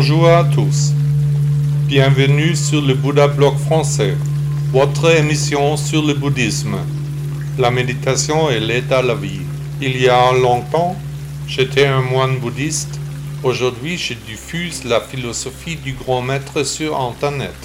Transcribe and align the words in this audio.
Bonjour 0.00 0.28
à 0.28 0.44
tous. 0.44 0.92
Bienvenue 1.88 2.54
sur 2.54 2.80
le 2.80 2.94
Bouddha 2.94 3.26
Blog 3.26 3.56
français, 3.56 4.14
votre 4.70 5.10
émission 5.10 5.76
sur 5.76 6.06
le 6.06 6.14
bouddhisme. 6.14 6.76
La 7.58 7.72
méditation 7.72 8.48
et 8.48 8.60
l'aide 8.60 8.92
à 8.92 9.02
la 9.02 9.16
vie. 9.16 9.40
Il 9.82 10.00
y 10.00 10.08
a 10.08 10.32
longtemps, 10.34 10.94
j'étais 11.48 11.86
un 11.86 12.00
moine 12.00 12.38
bouddhiste. 12.38 13.00
Aujourd'hui, 13.42 13.98
je 13.98 14.14
diffuse 14.14 14.84
la 14.84 15.00
philosophie 15.00 15.74
du 15.74 15.94
grand 15.94 16.22
maître 16.22 16.62
sur 16.62 16.96
Internet. 16.96 17.56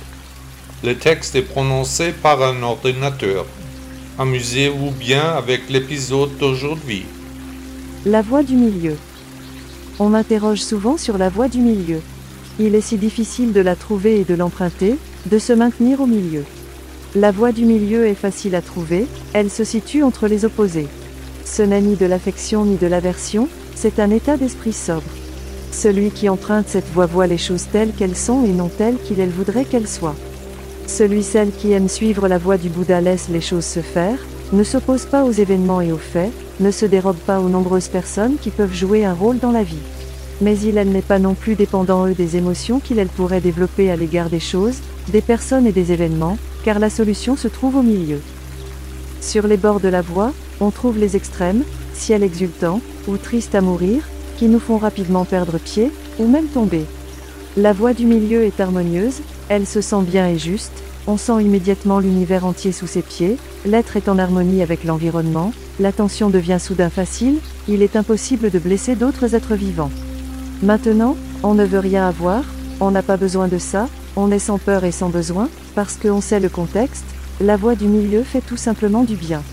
Le 0.83 0.97
texte 0.97 1.35
est 1.35 1.43
prononcé 1.43 2.13
par 2.13 2.41
un 2.41 2.63
ordinateur. 2.63 3.45
Amusez-vous 4.17 4.89
bien 4.89 5.35
avec 5.37 5.69
l'épisode 5.69 6.35
d'aujourd'hui. 6.39 7.05
La 8.07 8.23
voie 8.23 8.41
du 8.41 8.55
milieu. 8.55 8.97
On 9.99 10.09
m'interroge 10.09 10.63
souvent 10.63 10.97
sur 10.97 11.19
la 11.19 11.29
voie 11.29 11.47
du 11.47 11.59
milieu. 11.59 12.01
Il 12.59 12.75
est 12.75 12.81
si 12.81 12.97
difficile 12.97 13.51
de 13.51 13.61
la 13.61 13.75
trouver 13.75 14.19
et 14.19 14.25
de 14.25 14.35
l'emprunter, 14.35 14.95
de 15.25 15.39
se 15.39 15.53
maintenir 15.53 16.01
au 16.01 16.05
milieu. 16.05 16.43
La 17.15 17.31
voie 17.31 17.51
du 17.51 17.65
milieu 17.65 18.05
est 18.05 18.13
facile 18.13 18.53
à 18.53 18.61
trouver, 18.61 19.07
elle 19.33 19.49
se 19.49 19.63
situe 19.63 20.03
entre 20.03 20.27
les 20.27 20.45
opposés. 20.45 20.87
Ce 21.45 21.63
n'est 21.63 21.81
ni 21.81 21.95
de 21.95 22.05
l'affection 22.05 22.63
ni 22.65 22.75
de 22.75 22.85
l'aversion, 22.85 23.47
c'est 23.75 23.99
un 23.99 24.11
état 24.11 24.37
d'esprit 24.37 24.73
sobre. 24.73 25.03
Celui 25.71 26.11
qui 26.11 26.29
emprunte 26.29 26.67
cette 26.67 26.91
voie 26.93 27.07
voit 27.07 27.25
les 27.25 27.39
choses 27.39 27.65
telles 27.71 27.91
qu'elles 27.91 28.15
sont 28.15 28.45
et 28.45 28.49
non 28.49 28.69
telles 28.69 28.97
qu'il 29.03 29.23
voudrait 29.29 29.65
qu'elles 29.65 29.87
soient. 29.87 30.15
Celui 30.85 31.23
celle 31.23 31.51
qui 31.51 31.71
aime 31.71 31.89
suivre 31.89 32.27
la 32.27 32.37
voie 32.37 32.57
du 32.57 32.69
Bouddha 32.69 33.01
laisse 33.01 33.29
les 33.29 33.41
choses 33.41 33.65
se 33.65 33.79
faire, 33.79 34.19
ne 34.51 34.63
s'oppose 34.63 35.05
pas 35.05 35.23
aux 35.23 35.31
événements 35.31 35.81
et 35.81 35.91
aux 35.91 35.97
faits, 35.97 36.31
ne 36.59 36.69
se 36.69 36.85
dérobe 36.85 37.17
pas 37.17 37.39
aux 37.39 37.49
nombreuses 37.49 37.87
personnes 37.87 38.35
qui 38.39 38.51
peuvent 38.51 38.75
jouer 38.75 39.05
un 39.05 39.13
rôle 39.13 39.39
dans 39.39 39.51
la 39.51 39.63
vie. 39.63 39.81
Mais 40.41 40.57
il 40.59 40.77
elle 40.77 40.89
n'est 40.89 41.01
pas 41.01 41.19
non 41.19 41.33
plus 41.33 41.55
dépendant 41.55 42.07
eux 42.07 42.13
des 42.13 42.37
émotions 42.37 42.79
qu'il 42.79 42.99
elle 42.99 43.07
pourrait 43.07 43.41
développer 43.41 43.91
à 43.91 43.95
l'égard 43.95 44.29
des 44.29 44.39
choses, 44.39 44.79
des 45.09 45.21
personnes 45.21 45.67
et 45.67 45.71
des 45.71 45.91
événements, 45.91 46.37
car 46.63 46.79
la 46.79 46.89
solution 46.89 47.35
se 47.35 47.47
trouve 47.47 47.75
au 47.75 47.83
milieu. 47.83 48.19
Sur 49.21 49.47
les 49.47 49.57
bords 49.57 49.79
de 49.79 49.89
la 49.89 50.01
voie, 50.01 50.33
on 50.59 50.71
trouve 50.71 50.97
les 50.97 51.15
extrêmes, 51.15 51.63
ciel 51.93 52.23
exultant, 52.23 52.81
ou 53.07 53.17
triste 53.17 53.55
à 53.55 53.61
mourir, 53.61 54.03
qui 54.37 54.47
nous 54.47 54.59
font 54.59 54.77
rapidement 54.77 55.25
perdre 55.25 55.57
pied, 55.57 55.91
ou 56.19 56.27
même 56.27 56.47
tomber. 56.47 56.85
La 57.55 57.71
voie 57.71 57.93
du 57.93 58.05
milieu 58.05 58.43
est 58.43 58.59
harmonieuse, 58.59 59.21
elle 59.49 59.67
se 59.67 59.81
sent 59.81 60.01
bien 60.01 60.27
et 60.27 60.37
juste, 60.37 60.83
on 61.05 61.17
sent 61.17 61.43
immédiatement 61.43 61.99
l'univers 61.99 62.45
entier 62.45 62.71
sous 62.71 62.87
ses 62.87 63.01
pieds, 63.01 63.37
l'être 63.65 63.97
est 63.97 64.09
en 64.09 64.17
harmonie 64.17 64.61
avec 64.61 64.83
l'environnement, 64.83 65.53
l'attention 65.79 66.29
devient 66.29 66.59
soudain 66.59 66.89
facile, 66.89 67.39
il 67.67 67.81
est 67.81 67.95
impossible 67.95 68.49
de 68.49 68.59
blesser 68.59 68.95
d'autres 68.95 69.35
êtres 69.35 69.55
vivants. 69.55 69.91
Maintenant, 70.63 71.17
on 71.43 71.55
ne 71.55 71.65
veut 71.65 71.79
rien 71.79 72.07
avoir, 72.07 72.41
on 72.79 72.89
n'a 72.89 73.01
pas 73.01 73.17
besoin 73.17 73.49
de 73.49 73.57
ça, 73.57 73.89
on 74.15 74.31
est 74.31 74.39
sans 74.39 74.57
peur 74.57 74.85
et 74.85 74.93
sans 74.93 75.09
besoin, 75.09 75.49
parce 75.75 75.97
qu'on 75.97 76.21
sait 76.21 76.39
le 76.39 76.47
contexte, 76.47 77.03
la 77.41 77.57
voie 77.57 77.75
du 77.75 77.87
milieu 77.87 78.23
fait 78.23 78.39
tout 78.39 78.55
simplement 78.55 79.03
du 79.03 79.17
bien. 79.17 79.43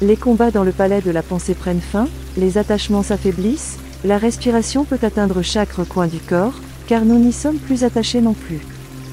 Les 0.00 0.16
combats 0.16 0.50
dans 0.50 0.64
le 0.64 0.72
palais 0.72 1.02
de 1.02 1.10
la 1.10 1.22
pensée 1.22 1.54
prennent 1.54 1.82
fin, 1.82 2.08
les 2.38 2.56
attachements 2.56 3.02
s'affaiblissent, 3.02 3.76
la 4.06 4.16
respiration 4.16 4.86
peut 4.86 4.98
atteindre 5.02 5.42
chaque 5.42 5.72
recoin 5.72 6.06
du 6.06 6.18
corps, 6.18 6.54
car 6.86 7.04
nous 7.04 7.18
n'y 7.18 7.32
sommes 7.34 7.58
plus 7.58 7.84
attachés 7.84 8.22
non 8.22 8.32
plus. 8.32 8.60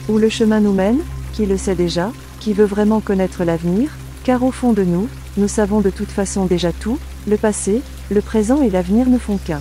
Où 0.07 0.19
le 0.19 0.29
chemin 0.29 0.61
nous 0.61 0.73
mène, 0.73 1.01
qui 1.33 1.45
le 1.45 1.57
sait 1.57 1.75
déjà, 1.75 2.13
qui 2.39 2.53
veut 2.53 2.63
vraiment 2.63 3.01
connaître 3.01 3.43
l'avenir, 3.43 3.89
car 4.23 4.41
au 4.43 4.51
fond 4.51 4.71
de 4.71 4.85
nous, 4.85 5.09
nous 5.35 5.49
savons 5.49 5.81
de 5.81 5.89
toute 5.89 6.11
façon 6.11 6.45
déjà 6.45 6.71
tout, 6.71 6.97
le 7.27 7.35
passé, 7.35 7.81
le 8.09 8.21
présent 8.21 8.61
et 8.61 8.69
l'avenir 8.69 9.09
ne 9.09 9.17
font 9.17 9.37
qu'un. 9.37 9.59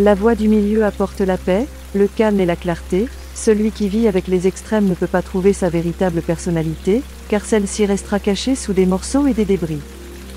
La 0.00 0.14
voie 0.14 0.36
du 0.36 0.46
milieu 0.46 0.84
apporte 0.84 1.20
la 1.22 1.36
paix, 1.36 1.66
le 1.92 2.06
calme 2.06 2.38
et 2.38 2.46
la 2.46 2.54
clarté, 2.54 3.08
celui 3.34 3.72
qui 3.72 3.88
vit 3.88 4.06
avec 4.06 4.28
les 4.28 4.46
extrêmes 4.46 4.86
ne 4.86 4.94
peut 4.94 5.08
pas 5.08 5.22
trouver 5.22 5.52
sa 5.52 5.70
véritable 5.70 6.22
personnalité, 6.22 7.02
car 7.28 7.44
celle-ci 7.44 7.84
restera 7.84 8.20
cachée 8.20 8.54
sous 8.54 8.72
des 8.72 8.86
morceaux 8.86 9.26
et 9.26 9.34
des 9.34 9.44
débris. 9.44 9.80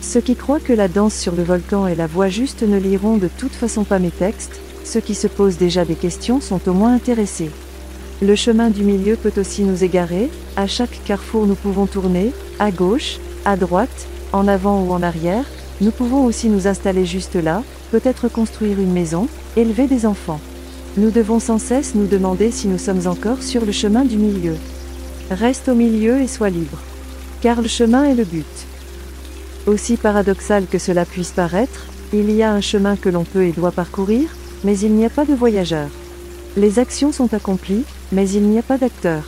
Ceux 0.01 0.19
qui 0.19 0.35
croient 0.35 0.59
que 0.59 0.73
la 0.73 0.87
danse 0.87 1.13
sur 1.13 1.35
le 1.35 1.43
volcan 1.43 1.85
est 1.85 1.93
la 1.93 2.07
voie 2.07 2.27
juste 2.27 2.63
ne 2.63 2.79
liront 2.79 3.17
de 3.17 3.27
toute 3.27 3.51
façon 3.51 3.83
pas 3.83 3.99
mes 3.99 4.09
textes, 4.09 4.59
ceux 4.83 4.99
qui 4.99 5.13
se 5.13 5.27
posent 5.27 5.57
déjà 5.57 5.85
des 5.85 5.93
questions 5.93 6.41
sont 6.41 6.67
au 6.67 6.73
moins 6.73 6.95
intéressés. 6.95 7.51
Le 8.19 8.35
chemin 8.35 8.71
du 8.71 8.83
milieu 8.83 9.15
peut 9.15 9.39
aussi 9.39 9.61
nous 9.61 9.83
égarer, 9.83 10.31
à 10.55 10.65
chaque 10.65 11.03
carrefour 11.05 11.45
nous 11.45 11.53
pouvons 11.53 11.85
tourner, 11.85 12.31
à 12.57 12.71
gauche, 12.71 13.19
à 13.45 13.57
droite, 13.57 14.07
en 14.33 14.47
avant 14.47 14.81
ou 14.81 14.91
en 14.91 15.03
arrière, 15.03 15.45
nous 15.81 15.91
pouvons 15.91 16.25
aussi 16.25 16.49
nous 16.49 16.67
installer 16.67 17.05
juste 17.05 17.35
là, 17.35 17.61
peut-être 17.91 18.29
construire 18.29 18.79
une 18.79 18.93
maison, 18.93 19.27
élever 19.55 19.87
des 19.87 20.05
enfants. 20.05 20.39
Nous 20.97 21.11
devons 21.11 21.39
sans 21.39 21.59
cesse 21.59 21.93
nous 21.95 22.07
demander 22.07 22.51
si 22.51 22.67
nous 22.67 22.77
sommes 22.77 23.07
encore 23.07 23.43
sur 23.43 23.65
le 23.65 23.71
chemin 23.71 24.03
du 24.05 24.17
milieu. 24.17 24.55
Reste 25.29 25.69
au 25.69 25.75
milieu 25.75 26.19
et 26.19 26.27
sois 26.27 26.49
libre. 26.49 26.79
Car 27.41 27.61
le 27.61 27.67
chemin 27.67 28.05
est 28.05 28.15
le 28.15 28.25
but. 28.25 28.45
Aussi 29.67 29.95
paradoxal 29.97 30.65
que 30.65 30.79
cela 30.79 31.05
puisse 31.05 31.31
paraître, 31.31 31.85
il 32.13 32.31
y 32.31 32.43
a 32.43 32.51
un 32.51 32.61
chemin 32.61 32.95
que 32.95 33.09
l'on 33.09 33.23
peut 33.23 33.45
et 33.45 33.51
doit 33.51 33.71
parcourir, 33.71 34.29
mais 34.63 34.77
il 34.79 34.93
n'y 34.93 35.05
a 35.05 35.09
pas 35.09 35.25
de 35.25 35.33
voyageurs. 35.33 35.89
Les 36.57 36.79
actions 36.79 37.11
sont 37.11 37.33
accomplies, 37.33 37.85
mais 38.11 38.29
il 38.29 38.43
n'y 38.43 38.59
a 38.59 38.63
pas 38.63 38.77
d'acteur. 38.77 39.23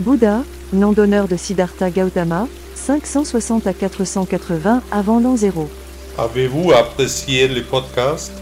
Bouddha, 0.00 0.42
nom 0.72 0.92
d'honneur 0.92 1.28
de 1.28 1.36
Siddhartha 1.36 1.90
Gautama, 1.90 2.48
560 2.74 3.66
à 3.66 3.72
480 3.72 4.82
avant 4.90 5.20
l'an 5.20 5.36
0. 5.36 5.68
Avez-vous 6.16 6.70
apprécié 6.70 7.48
le 7.48 7.64
podcast? 7.64 8.32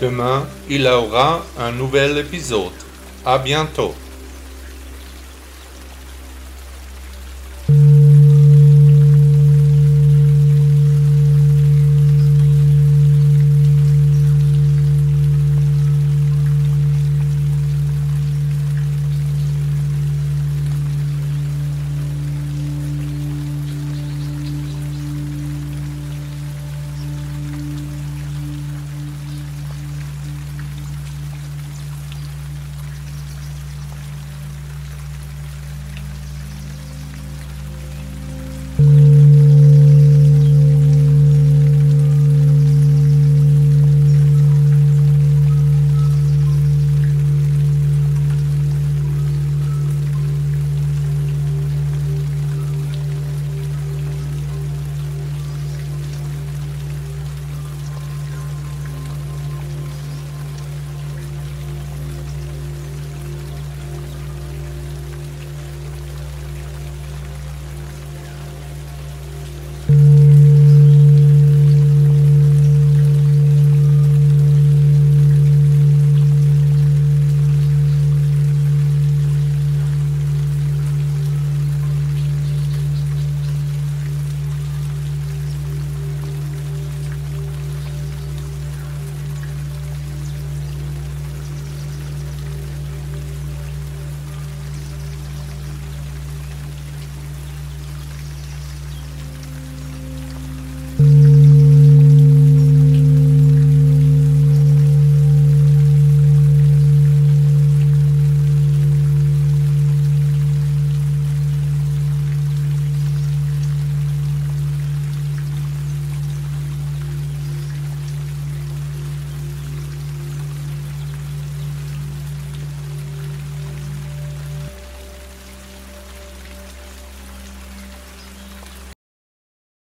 Demain, 0.00 0.48
il 0.68 0.84
aura 0.88 1.44
un 1.60 1.70
nouvel 1.70 2.18
épisode. 2.18 2.72
À 3.24 3.38
bientôt. 3.38 3.94